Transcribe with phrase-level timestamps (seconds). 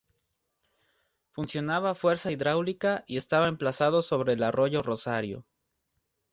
[1.29, 5.45] Funcionaba a fuerza hidráulica y estaba emplazado sobre el arroyo Rosario.